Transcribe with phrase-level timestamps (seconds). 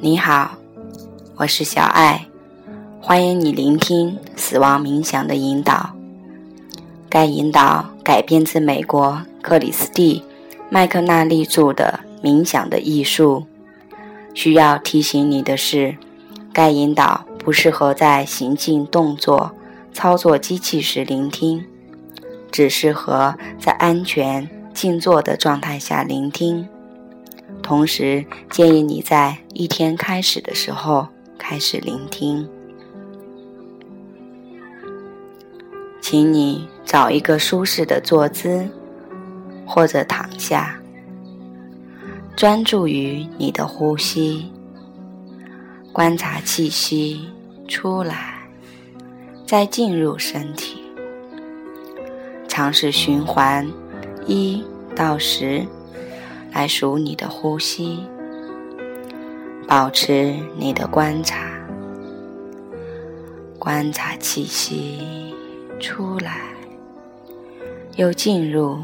[0.00, 0.56] 你好，
[1.34, 2.24] 我是小爱，
[3.00, 5.90] 欢迎你聆听死亡冥想的引导。
[7.08, 10.22] 该引导改编自美国克里斯蒂·
[10.70, 13.44] 麦克纳利著的《冥想的艺术》。
[14.34, 15.96] 需要提醒你的是，
[16.52, 19.50] 该引导不适合在行进、动作、
[19.92, 21.64] 操作机器时聆听，
[22.52, 26.68] 只适合在安全静坐的状态下聆听。
[27.62, 31.06] 同时，建议你在一天开始的时候
[31.38, 32.48] 开始聆听。
[36.00, 38.66] 请你找一个舒适的坐姿，
[39.66, 40.80] 或者躺下，
[42.34, 44.50] 专注于你的呼吸，
[45.92, 47.28] 观察气息
[47.66, 48.48] 出来，
[49.46, 50.82] 再进入身体，
[52.48, 53.70] 尝试循环
[54.26, 54.64] 一
[54.96, 55.66] 到十。
[56.52, 58.00] 来数你的呼吸，
[59.66, 61.48] 保持你的观察，
[63.58, 65.34] 观察气息
[65.78, 66.40] 出来，
[67.96, 68.78] 又进入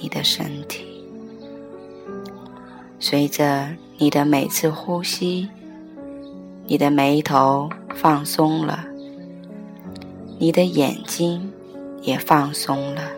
[0.00, 0.86] 你的身体。
[3.00, 5.48] 随着你的每次呼吸，
[6.66, 8.84] 你的眉头放松了，
[10.38, 11.50] 你的眼睛
[12.02, 13.17] 也放松了。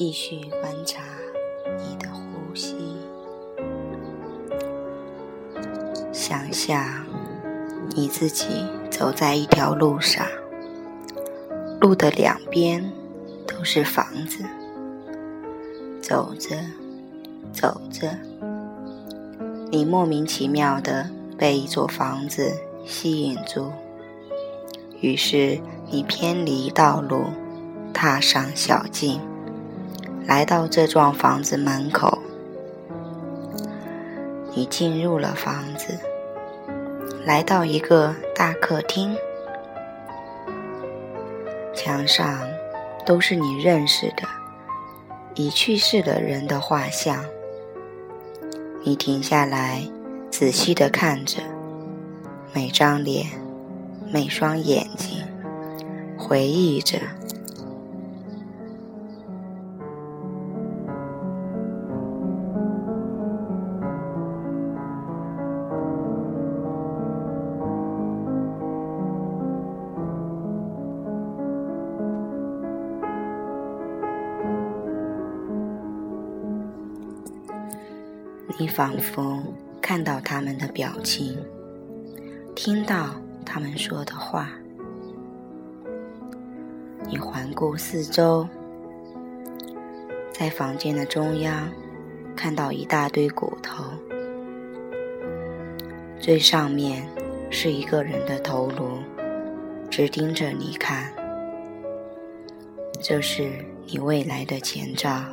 [0.00, 1.02] 继续观察
[1.76, 2.74] 你的呼吸，
[6.10, 7.04] 想象
[7.90, 8.46] 你自己
[8.90, 10.26] 走在一条路上，
[11.82, 12.90] 路的两边
[13.46, 14.42] 都是房子。
[16.00, 16.56] 走着，
[17.52, 18.08] 走着，
[19.70, 22.50] 你莫名其妙的被一座房子
[22.86, 23.70] 吸引住，
[25.02, 27.24] 于是你偏离道路，
[27.92, 29.20] 踏上小径。
[30.30, 32.16] 来到这幢房子门口，
[34.54, 35.98] 你进入了房子，
[37.24, 39.16] 来到一个大客厅，
[41.74, 42.40] 墙上
[43.04, 44.22] 都是你认识的
[45.34, 47.24] 已去世的人的画像。
[48.84, 49.82] 你停下来，
[50.30, 51.38] 仔细的看着
[52.52, 53.26] 每张脸、
[54.12, 55.26] 每双眼睛，
[56.16, 56.98] 回忆着。
[78.60, 79.42] 你仿佛
[79.80, 81.34] 看到他们的表情，
[82.54, 84.50] 听到他们说的话。
[87.08, 88.46] 你环顾四周，
[90.30, 91.70] 在房间的中央
[92.36, 93.82] 看到一大堆骨头，
[96.18, 97.08] 最上面
[97.48, 98.98] 是一个人的头颅，
[99.88, 101.10] 直盯着你看。
[103.00, 103.52] 这是
[103.86, 105.24] 你未来的前兆。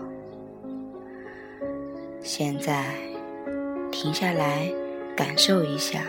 [2.24, 3.06] 现在。
[3.92, 4.72] 停下来，
[5.16, 6.02] 感受一下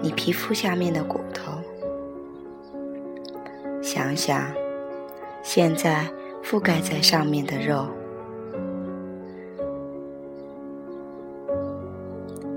[0.00, 1.52] 你皮肤下面的骨头。
[3.82, 4.46] 想想
[5.42, 6.06] 现在
[6.42, 7.86] 覆盖在上面的肉，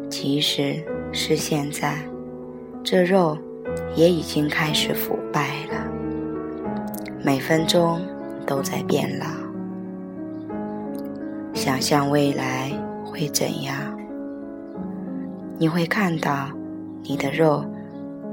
[0.09, 1.97] 即使是现在，
[2.83, 3.37] 这肉
[3.95, 5.87] 也已经开始腐败了，
[7.23, 7.99] 每分钟
[8.45, 9.25] 都在变老。
[11.53, 12.76] 想象未来。
[13.17, 13.75] 会怎样？
[15.57, 16.49] 你会看到
[17.01, 17.65] 你的肉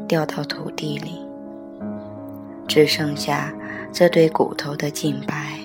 [0.07, 1.27] 掉到土地里，
[2.69, 3.51] 只剩下
[3.91, 5.59] 这堆骨头的净白。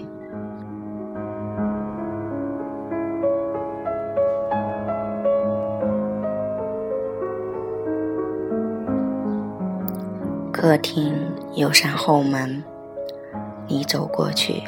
[10.54, 11.14] 客厅
[11.56, 12.64] 有扇后门，
[13.68, 14.64] 你走过去，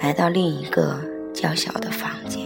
[0.00, 0.98] 来到另一个
[1.34, 2.45] 较小的房间。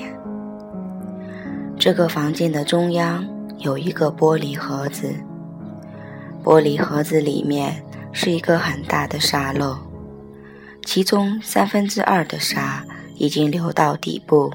[1.81, 5.15] 这个房间的中央有一个玻璃盒子，
[6.45, 7.83] 玻璃盒子里面
[8.13, 9.79] 是一个很大的沙漏，
[10.85, 12.85] 其中三分之二的沙
[13.17, 14.53] 已经流到底部。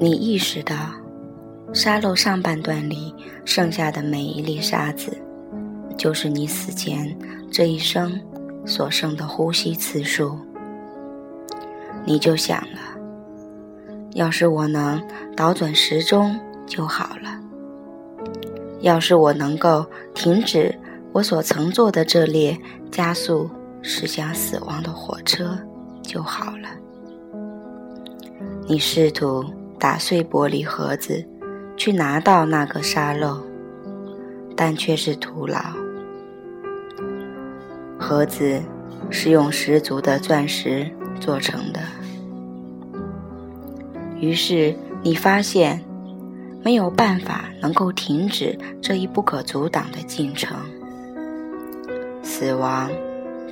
[0.00, 1.01] 你意识到。
[1.74, 3.14] 沙漏上半段里
[3.46, 5.16] 剩下的每一粒沙子，
[5.96, 7.16] 就是你死前
[7.50, 8.20] 这一生
[8.66, 10.38] 所剩的呼吸次数。
[12.04, 12.78] 你就想了，
[14.12, 15.02] 要是我能
[15.34, 17.40] 倒转时钟就好了。
[18.80, 20.78] 要是我能够停止
[21.12, 22.58] 我所乘坐的这列
[22.90, 23.48] 加速
[23.80, 25.58] 驶向死亡的火车
[26.02, 26.68] 就好了。
[28.66, 29.42] 你试图
[29.78, 31.24] 打碎玻璃盒子，
[31.76, 33.42] 去拿到那个沙漏，
[34.56, 35.58] 但却是徒劳。
[37.98, 38.62] 盒子
[39.10, 40.90] 是用十足的钻石
[41.20, 41.80] 做成的，
[44.20, 45.82] 于是你发现。
[46.64, 50.56] 没有办法能够停止这一不可阻挡的进程，
[52.22, 52.88] 死亡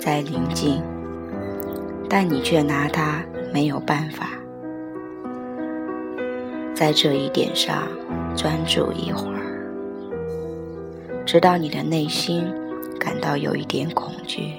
[0.00, 0.80] 在临近，
[2.08, 3.20] 但你却拿它
[3.52, 4.28] 没有办法。
[6.80, 7.86] 在这一点上
[8.34, 9.70] 专注一会儿，
[11.26, 12.42] 直到你的内心
[12.98, 14.54] 感到有一点恐惧。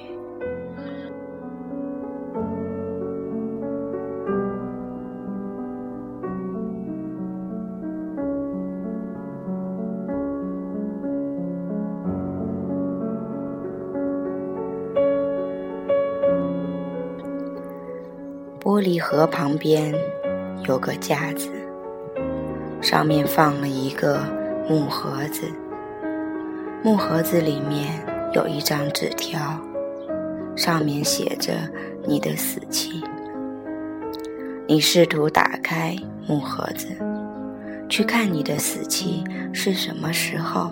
[18.59, 19.91] 玻璃盒旁边
[20.67, 21.49] 有个架子，
[22.81, 24.19] 上面放了一个
[24.67, 25.43] 木盒子。
[26.83, 29.39] 木盒子里面有一张纸条，
[30.55, 31.53] 上面写着
[32.07, 33.03] 你的死期。
[34.67, 35.95] 你试图打开
[36.27, 36.87] 木盒子，
[37.87, 39.23] 去看你的死期
[39.53, 40.71] 是什么时候，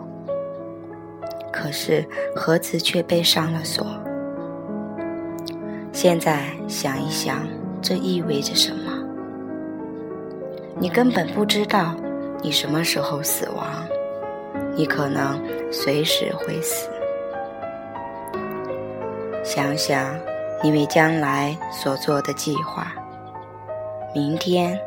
[1.51, 2.03] 可是
[2.35, 3.85] 盒子却被上了锁。
[5.91, 7.47] 现在想一想。
[7.81, 8.88] 这意味着什么？
[10.81, 11.93] 你根本不知道
[12.41, 13.65] 你什么时候死亡，
[14.75, 15.37] 你可能
[15.69, 16.89] 随时会死。
[19.43, 20.15] 想想
[20.63, 22.93] 你为将来所做的计划，
[24.15, 24.79] 明天、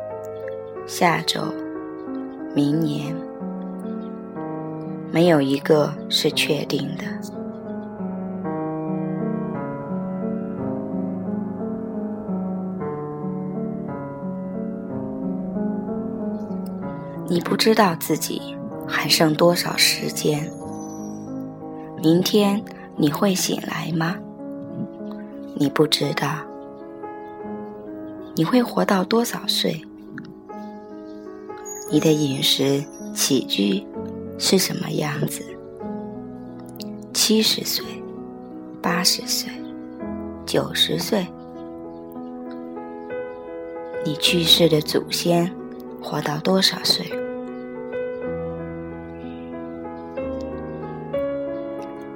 [0.87, 1.41] 下周、
[2.55, 3.15] 明年，
[5.11, 7.03] 没有一个是确定的。
[17.33, 18.39] 你不知道自己
[18.87, 20.47] 还剩多少时间？
[21.99, 22.63] 明天
[22.95, 24.15] 你会醒来吗？
[25.55, 26.37] 你不知道。
[28.35, 29.83] 你会活到多少岁？
[31.89, 32.83] 你的饮食
[33.15, 33.83] 起居
[34.37, 35.41] 是什么样子？
[37.15, 37.83] 七十岁、
[38.79, 39.49] 八十岁、
[40.45, 41.25] 九十岁？
[44.05, 45.51] 你去世的祖先
[45.99, 47.11] 活到多少岁？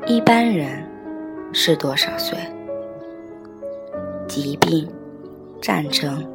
[0.09, 0.81] 一般人
[1.51, 2.37] 是多少岁？
[4.25, 4.87] 疾病、
[5.61, 6.25] 战争、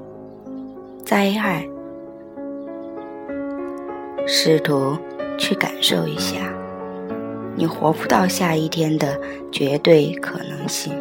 [1.06, 1.66] 灾害，
[4.26, 4.98] 试图
[5.38, 6.52] 去感受一下
[7.56, 9.18] 你活不到下一天的
[9.50, 10.92] 绝对可能性。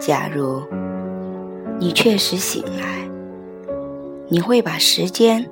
[0.00, 0.62] 假如
[1.78, 3.06] 你确实醒来，
[4.28, 5.46] 你会把时间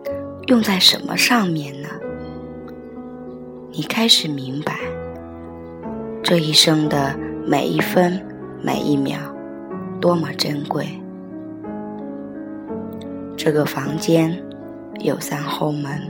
[0.46, 1.90] 用在什么上面呢？
[3.76, 4.78] 你开始明白，
[6.24, 7.14] 这一生的
[7.46, 8.18] 每一分
[8.62, 9.18] 每一秒
[10.00, 10.88] 多么珍贵。
[13.36, 14.42] 这个房间
[15.00, 16.00] 有扇后门，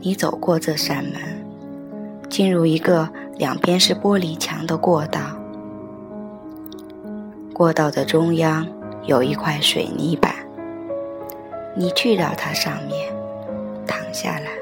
[0.00, 1.14] 你走过这扇门，
[2.30, 5.22] 进入一个两边是玻璃墙的过道。
[7.52, 8.64] 过道的中央
[9.06, 10.32] 有一块水泥板，
[11.74, 13.12] 你去到它上面，
[13.88, 14.52] 躺下来。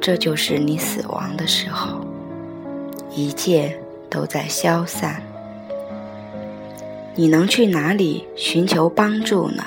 [0.00, 2.00] 这就是你死亡的时候，
[3.14, 3.78] 一切
[4.10, 5.22] 都在消散。
[7.14, 9.62] 你能去哪里寻求帮助呢？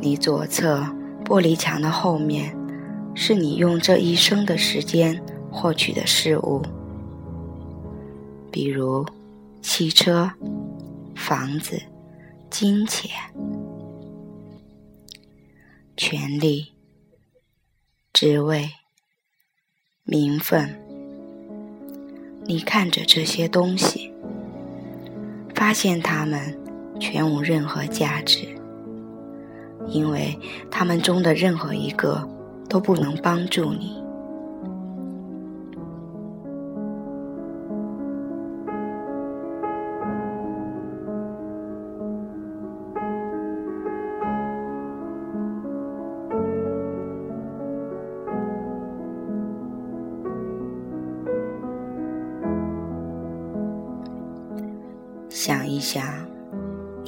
[0.00, 0.86] 你左侧
[1.24, 2.56] 玻璃墙的后面，
[3.14, 6.62] 是你用这一生的时间获取的事物，
[8.50, 9.06] 比如
[9.62, 10.30] 汽车、
[11.14, 11.80] 房子、
[12.50, 13.10] 金钱、
[15.96, 16.72] 权利。
[18.12, 18.70] 职位、
[20.04, 20.83] 名分，
[22.46, 24.12] 你看着这些东西，
[25.54, 26.54] 发现它们
[27.00, 28.46] 全无任何价值，
[29.86, 30.38] 因为
[30.70, 32.28] 它们中的任何一个
[32.68, 34.03] 都不能帮助你。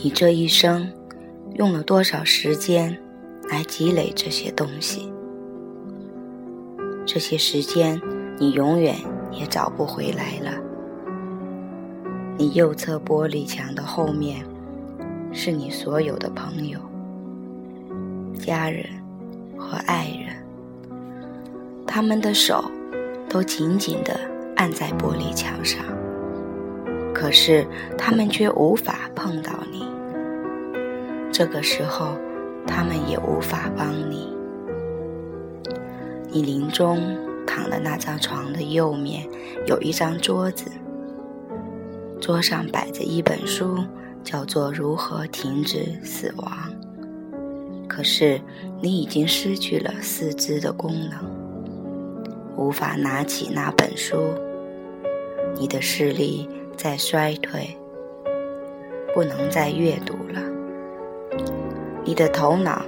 [0.06, 0.88] 你这一生
[1.56, 2.96] 用了多少时间
[3.50, 5.12] 来积累这些东西？
[7.04, 8.00] 这些时间
[8.38, 8.94] 你永远
[9.32, 10.56] 也找不回来了。
[12.38, 14.46] 你右侧玻璃墙的后面，
[15.32, 16.78] 是你所有的朋友、
[18.38, 18.86] 家人
[19.58, 20.36] 和爱人，
[21.84, 22.64] 他们的手
[23.28, 24.16] 都紧紧地
[24.54, 25.84] 按在玻璃墙上，
[27.16, 29.82] 可是他们却无法碰到你。
[31.32, 32.10] 这个时候，
[32.66, 34.36] 他们也无法帮你。
[36.28, 39.26] 你临终躺的那张床的右面
[39.66, 40.70] 有一张桌子。
[42.20, 43.78] 桌上摆着一本书，
[44.22, 46.52] 叫做《如何停止死亡》。
[47.88, 48.38] 可是
[48.82, 51.18] 你已经失去了四肢的功能，
[52.58, 54.18] 无法拿起那本书。
[55.58, 56.46] 你的视力
[56.76, 57.76] 在衰退，
[59.14, 60.40] 不能再阅读了。
[62.04, 62.82] 你的头脑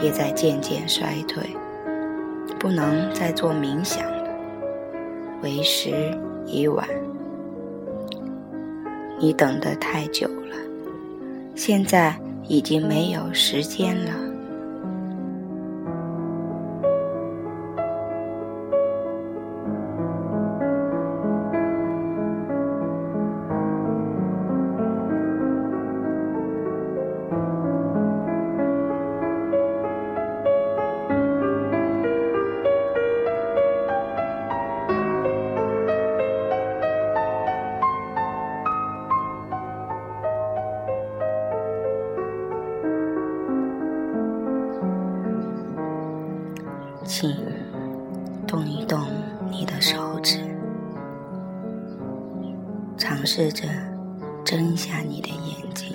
[0.00, 1.42] 也在渐渐衰退，
[2.58, 4.24] 不能再做冥想了。
[5.42, 5.92] 为时
[6.46, 6.88] 已晚。
[9.18, 10.56] 你等得太久了，
[11.54, 14.12] 现在已经没有时间了。
[47.04, 47.36] 请
[48.46, 48.98] 动一动
[49.50, 50.38] 你的手指，
[52.96, 53.68] 尝试着
[54.42, 55.94] 睁一下你的眼睛，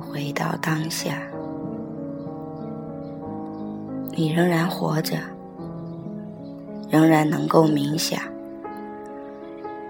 [0.00, 1.20] 回到当下。
[4.16, 5.18] 你仍然活着，
[6.88, 8.18] 仍然能够冥想，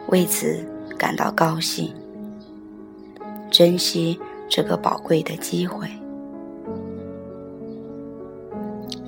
[0.09, 0.59] 为此
[0.99, 1.95] 感到高兴，
[3.49, 5.89] 珍惜这个宝贵的机会。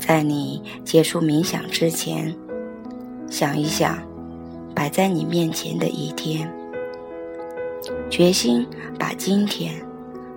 [0.06, 2.32] 在你结束冥想之前，
[3.28, 3.98] 想一想
[4.72, 6.48] 摆在你面前的一天，
[8.08, 8.64] 决心
[8.96, 9.74] 把今天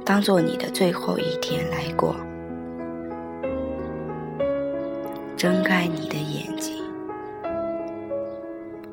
[0.04, 2.16] 当做你的最后一天来过。
[5.38, 6.84] 睁开你的眼睛，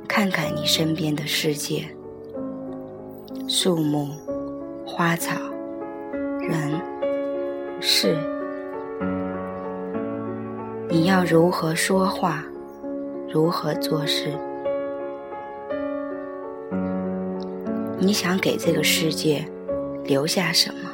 [0.06, 1.86] 看看你身边的世界：
[3.48, 4.10] 树木、
[4.86, 5.32] 花草、
[6.38, 6.78] 人、
[7.80, 8.35] 事。
[10.98, 12.42] 你要如何说话，
[13.28, 14.32] 如何做事？
[17.98, 19.46] 你想给这个世界
[20.04, 20.88] 留下什么？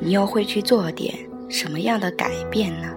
[0.00, 1.14] 你又会去做点
[1.50, 2.88] 什么样的改变呢？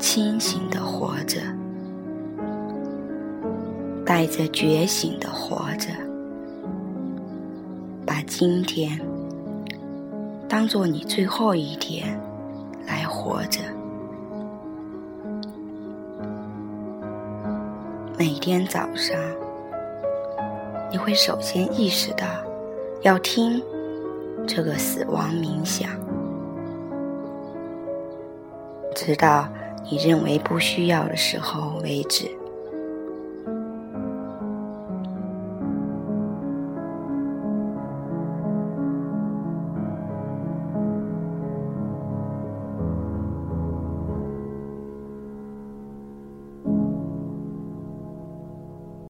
[0.00, 1.40] 清醒的活着，
[4.04, 5.90] 带着觉醒的活着，
[8.04, 9.00] 把今天。
[10.48, 12.18] 当做你最后一天
[12.86, 13.60] 来活着，
[18.16, 19.14] 每天早上，
[20.90, 22.24] 你会首先意识到
[23.02, 23.62] 要听
[24.46, 25.90] 这个死亡冥想，
[28.94, 29.46] 直到
[29.90, 32.37] 你认为不需要的时候为止。